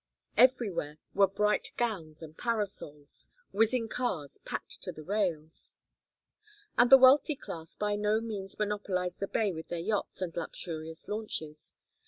[0.35, 5.77] Everywhere were bright gowns and parasols, whizzing cars packed to the rails.
[6.75, 11.07] And the wealthy class by no means monopolized the bay with their yachts and luxurious
[11.07, 11.75] launches.